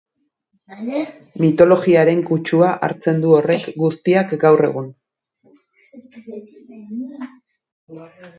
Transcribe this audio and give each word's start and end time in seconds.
Mitologiaren 1.43 2.23
kutsua 2.29 2.69
hartzen 2.87 3.21
du 3.25 3.35
horrek 3.41 3.67
guztiak 3.83 4.33
gaur 4.45 4.65
egun... 4.69 4.89